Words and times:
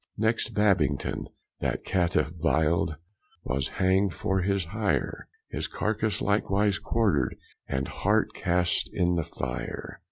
Next 0.17 0.55
Babington, 0.55 1.27
that 1.59 1.85
caitife 1.85 2.33
vilde, 2.41 2.95
Was 3.43 3.67
hanged 3.77 4.15
for 4.15 4.39
his 4.41 4.65
hier; 4.65 5.27
His 5.51 5.67
carcasse 5.67 6.21
likewise 6.23 6.79
quartered, 6.79 7.35
And 7.67 7.87
hart 7.87 8.33
cast 8.33 8.89
in 8.91 9.13
the 9.13 9.23
fier. 9.23 9.99